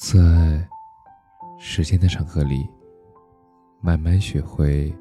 [0.00, 0.64] 在
[1.58, 2.64] 时间的长河里，
[3.80, 4.94] 慢慢学会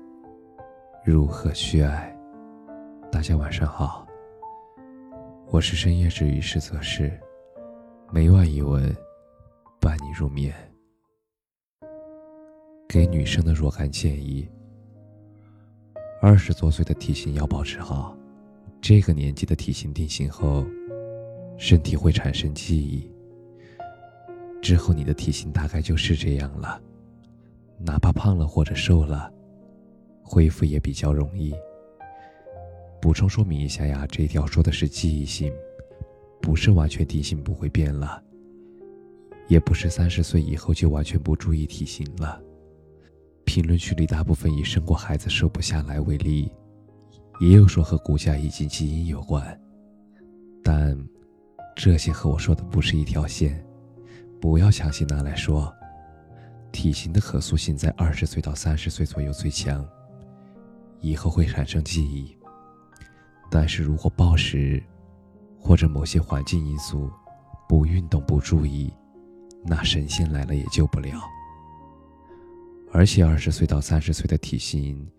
[1.06, 2.12] 如何去爱。
[3.12, 4.08] 大家晚上好，
[5.52, 7.16] 我是深夜治愈师泽是，
[8.12, 8.84] 每晚一文
[9.80, 10.52] 伴你入眠。
[12.90, 14.50] 给女生的若干建议：
[16.20, 18.18] 二十多岁的体型要保持好，
[18.82, 20.66] 这个年纪的体型定型后，
[21.56, 23.08] 身体会产生记忆。
[24.68, 26.82] 之后你的体型大概就是这样了，
[27.80, 29.32] 哪怕胖了或者瘦了，
[30.22, 31.56] 恢复也比较容易。
[33.02, 35.54] 补充说明一下呀，这条说的是记忆性，
[36.42, 38.22] 不是完全体型不会变了，
[39.48, 42.42] 也不是三十岁以后就完全不注意体型了。
[43.46, 46.52] 评论区里大部分以生过孩子瘦不下来为例，
[47.40, 49.58] 也有说和骨架以及基因有关，
[50.62, 50.94] 但
[51.74, 53.66] 这些和我说的不是一条线。
[54.40, 55.74] 不要强行拿来说，
[56.72, 59.88] 体型的可塑性在二十岁到三十岁左右最强，
[61.02, 62.38] 以后会产生记忆。
[63.50, 64.84] 但是如果暴食，
[65.60, 67.10] 或者某些环境因素，
[67.68, 68.94] 不运动不注意，
[69.66, 71.20] 那神仙来了也救不了。
[72.92, 75.10] 而且二十岁到三十岁的体型，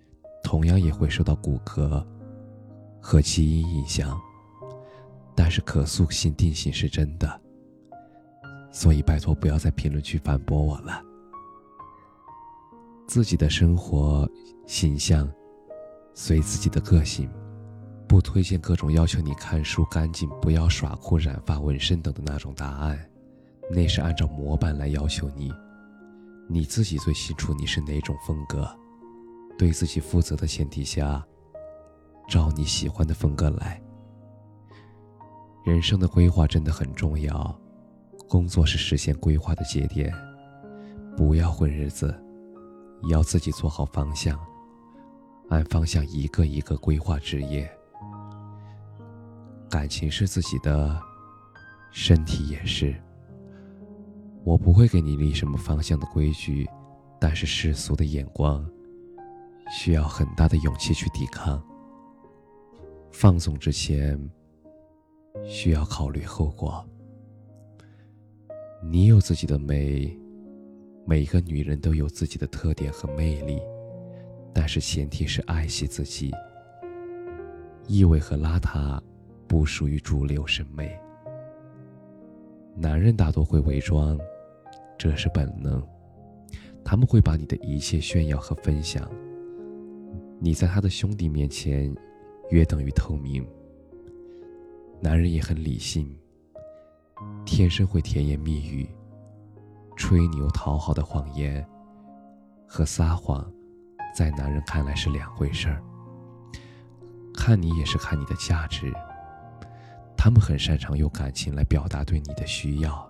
[0.45, 2.05] 同样也会受到骨骼
[3.01, 4.19] 和基因影响，
[5.35, 7.41] 但是可塑性定型是真的。
[8.71, 11.03] 所以，拜托不要在评论区反驳我了。
[13.07, 14.29] 自己的生活
[14.67, 15.29] 形象，
[16.15, 17.29] 随自己的个性，
[18.07, 22.99] 不推荐各种要求你看书干净、不要耍酷、染发、纹身等的那种答案，
[23.71, 25.51] 那是按照模板来要求你。
[26.49, 28.69] 你自己最清楚你是哪种风格，
[29.59, 31.27] 对自己负责的前提下，
[32.29, 33.81] 照你喜欢的风格来。
[35.65, 37.59] 人生的规划真的很重要。
[38.29, 40.13] 工作是实现规划的节点，
[41.17, 42.15] 不要混日子，
[43.11, 44.39] 要自己做好方向，
[45.49, 47.69] 按方向一个一个规划职业。
[49.71, 51.01] 感情是自己的，
[51.91, 52.95] 身体也是。
[54.45, 56.69] 我不会给你立什么方向的规矩，
[57.19, 58.65] 但是世俗的眼光，
[59.71, 61.63] 需要很大的勇气去抵抗。
[63.11, 64.19] 放纵之前，
[65.47, 66.87] 需要考虑后果。
[68.81, 70.17] 你有自己的美，
[71.05, 73.61] 每个女人都有自己的特点和魅力，
[74.55, 76.31] 但是前提是爱惜自己。
[77.89, 79.01] 异味和邋遢
[79.49, 80.97] 不属于主流审美。
[82.77, 84.17] 男人大多会伪装，
[84.97, 85.85] 这是本能，
[86.85, 89.11] 他们会把你的一切炫耀和分享。
[90.39, 91.93] 你在他的兄弟面前，
[92.51, 93.45] 约等于透明。
[95.01, 96.17] 男人也很理性。
[97.45, 98.89] 天生会甜言蜜语、
[99.97, 101.67] 吹牛讨好的谎言
[102.67, 103.45] 和撒谎，
[104.15, 105.83] 在男人看来是两回事儿。
[107.35, 108.93] 看你也是看你的价值。
[110.17, 113.09] 他们很擅长用感情来表达对你的需要，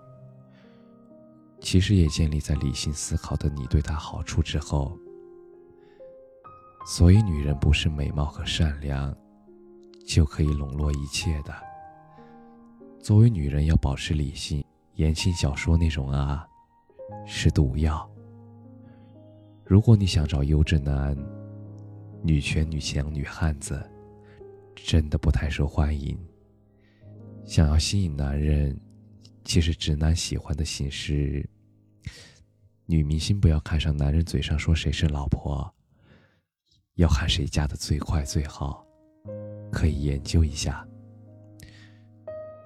[1.59, 4.97] 其实也建立在理性思考的你对他好处之后。
[6.85, 9.15] 所以，女人不是美貌和善良
[10.07, 11.53] 就可以笼络一切的。
[13.01, 14.63] 作为女人，要保持理性。
[14.95, 16.45] 言情小说那种啊，
[17.25, 18.07] 是毒药。
[19.63, 21.17] 如果你想找优质男，
[22.21, 23.81] 女权、女强、女汉子，
[24.75, 26.17] 真的不太受欢迎。
[27.45, 28.77] 想要吸引男人，
[29.45, 31.47] 其实直男喜欢的形式。
[32.85, 35.73] 女明星不要看上男人嘴上说谁是老婆，
[36.95, 38.85] 要看谁嫁的最快最好，
[39.71, 40.85] 可以研究一下。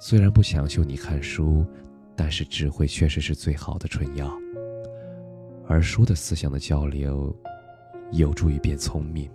[0.06, 1.66] 虽然不强求你看书，
[2.14, 4.30] 但是智慧确实是最好的春药。
[5.66, 7.34] 而书的思想的交流，
[8.12, 9.31] 有助于变聪明。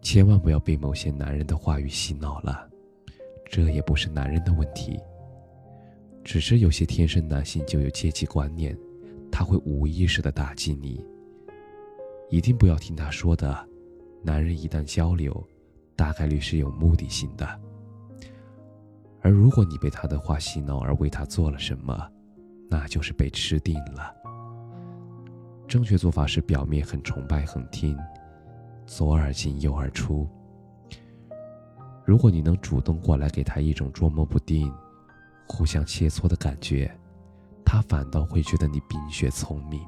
[0.00, 2.70] 千万不要被某些男人的话语洗脑了，
[3.50, 5.00] 这也不是男人的问题，
[6.22, 8.78] 只是有些天生男性就有阶级观念，
[9.32, 11.04] 他会无意识的打击你。
[12.30, 13.68] 一定不要听他说的，
[14.22, 15.44] 男人一旦交流，
[15.96, 17.60] 大概率是有目的性的。
[19.24, 22.06] 而如果你被他的话洗脑而为他做了什么，
[22.70, 24.14] 那就是被吃定了。
[25.66, 27.98] 正确做法是表面很崇拜、很听，
[28.86, 30.28] 左耳进右耳出。
[32.04, 34.70] 如果你能主动过来给他一种捉摸不定、
[35.48, 36.94] 互相切磋的感觉，
[37.64, 39.80] 他反倒会觉得你冰雪聪明。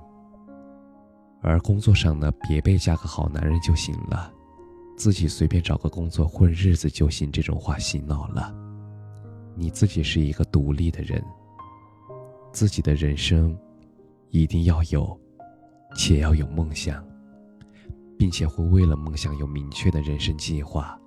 [1.43, 4.33] 而工作上呢，别被嫁个好男人就行了，
[4.97, 8.65] 自己随便找个工作混日子就行，这种话洗脑了。
[9.58, 11.25] 你自己是一个独立的人，
[12.53, 13.58] 自己的人生
[14.29, 15.19] 一定要有，
[15.97, 17.03] 且要有梦想，
[18.19, 20.99] 并且会为了梦想有明确的人生计划。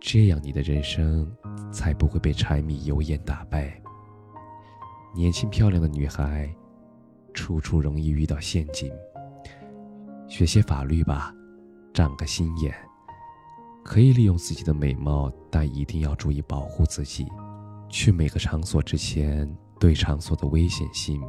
[0.00, 1.32] 这样，你的人生
[1.72, 3.80] 才不会被柴米油盐打败。
[5.14, 6.52] 年轻漂亮的女孩，
[7.32, 8.92] 处处容易遇到陷阱。
[10.26, 11.32] 学些法律吧，
[11.92, 12.74] 长个心眼。
[13.84, 17.26] 可以利用自己的美貌，但一定要注意保护自己。
[17.90, 19.48] 去每个场所之前，
[19.78, 21.22] 对场所的危险性、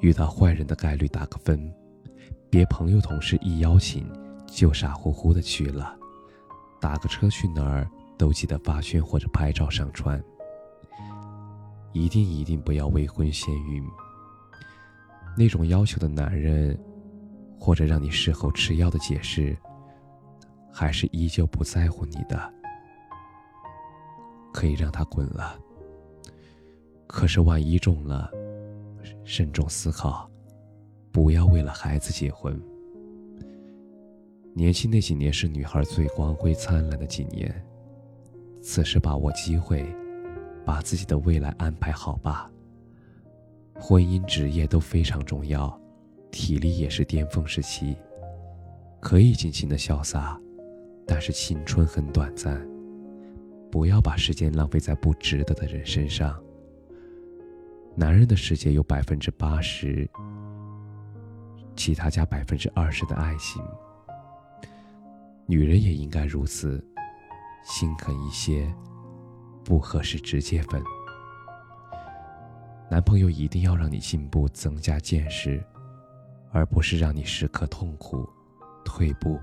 [0.00, 1.72] 遇到坏人的概率打个分。
[2.48, 4.10] 别朋友同事一邀请，
[4.46, 5.94] 就傻乎乎的去了。
[6.80, 10.20] 打个车去哪儿都记得发圈或者拍照上传。
[11.92, 13.84] 一定一定不要未婚先孕。
[15.36, 16.78] 那种要求的男人，
[17.60, 19.56] 或者让你事后吃药的解释，
[20.78, 22.52] 还是依旧不在乎你的，
[24.52, 25.58] 可以让他滚了。
[27.06, 28.30] 可是万一中了，
[29.24, 30.30] 慎重思考，
[31.10, 32.60] 不要为了孩子结婚。
[34.52, 37.50] 年轻那几年是女孩最光辉灿烂的几年，
[38.60, 39.82] 此时把握机会，
[40.62, 42.50] 把自己的未来安排好吧。
[43.80, 45.80] 婚姻、职业都非常重要，
[46.30, 47.96] 体力也是巅峰时期，
[49.00, 50.38] 可以尽情的潇洒，
[51.06, 52.60] 但是青春很短暂，
[53.70, 56.42] 不要把时间浪费在不值得的人身上。
[57.94, 60.08] 男人的世界有百分之八十，
[61.76, 63.62] 其他加百分之二十的爱情。
[65.46, 66.84] 女人也应该如此，
[67.64, 68.70] 心狠一些，
[69.64, 70.82] 不合适直接分。
[72.90, 75.64] 男朋友一定要让你进步，增加见识，
[76.50, 78.28] 而不是让你时刻痛苦、
[78.84, 79.38] 退步。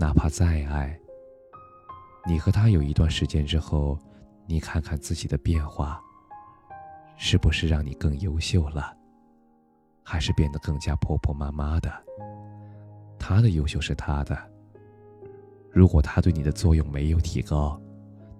[0.00, 0.96] 哪怕再爱，
[2.24, 3.98] 你和他有一段时间之后，
[4.46, 6.00] 你看看自己的变化，
[7.16, 8.96] 是不是让你更优秀了，
[10.04, 11.92] 还是变得更加婆婆妈妈的？
[13.18, 14.38] 他的优秀是他的。
[15.72, 17.80] 如果他对你的作用没有提高，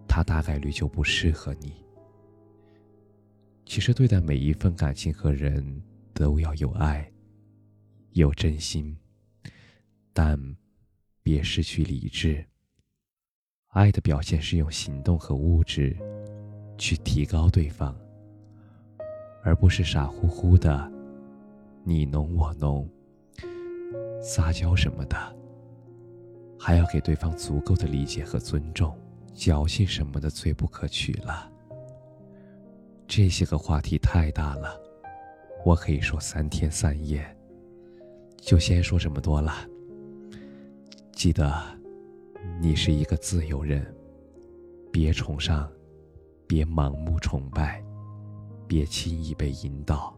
[0.06, 1.84] 他大概率就不适合你。
[3.66, 5.82] 其实对待每一份感情和人
[6.14, 7.10] 都要有爱，
[8.12, 8.96] 有真心，
[10.12, 10.38] 但
[11.30, 12.42] 别失去理智。
[13.66, 15.94] 爱的表现是用行动和物质
[16.78, 17.94] 去提高对方，
[19.42, 20.90] 而不是傻乎乎的
[21.84, 22.88] 你侬我侬。
[24.22, 25.36] 撒娇什么的，
[26.58, 28.98] 还要给对方足够的理解和尊重。
[29.34, 31.52] 矫情什么的最不可取了。
[33.06, 34.80] 这些个话题太大了，
[35.62, 37.22] 我可以说三天三夜。
[38.38, 39.52] 就先说这么多了。
[41.18, 41.52] 记得，
[42.60, 43.84] 你是一个自由人，
[44.92, 45.68] 别崇尚，
[46.46, 47.82] 别盲目崇拜，
[48.68, 50.16] 别轻易被引导。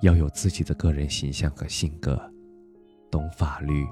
[0.00, 2.16] 要有自己的个人形象和性格。
[3.10, 3.84] 懂法律，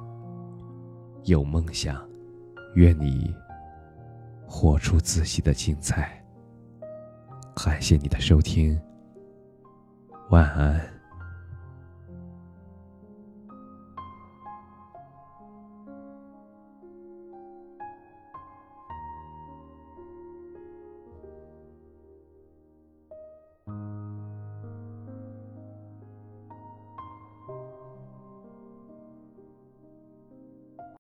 [1.25, 2.08] 有梦想，
[2.76, 3.35] 愿你
[4.46, 6.25] 活出自己的精彩。
[7.56, 8.81] 感谢你的收听，
[10.31, 10.91] 晚安。